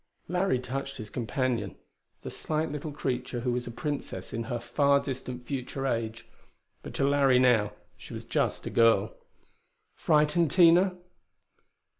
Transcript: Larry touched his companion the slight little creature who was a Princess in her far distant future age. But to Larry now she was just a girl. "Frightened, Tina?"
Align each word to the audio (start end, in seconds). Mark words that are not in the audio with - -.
Larry 0.27 0.57
touched 0.57 0.97
his 0.97 1.11
companion 1.11 1.75
the 2.23 2.31
slight 2.31 2.71
little 2.71 2.91
creature 2.91 3.41
who 3.41 3.51
was 3.51 3.67
a 3.67 3.71
Princess 3.71 4.33
in 4.33 4.45
her 4.45 4.59
far 4.59 4.99
distant 4.99 5.45
future 5.45 5.85
age. 5.85 6.27
But 6.81 6.95
to 6.95 7.03
Larry 7.07 7.37
now 7.37 7.73
she 7.97 8.15
was 8.15 8.25
just 8.25 8.65
a 8.65 8.71
girl. 8.71 9.13
"Frightened, 9.93 10.49
Tina?" 10.49 10.97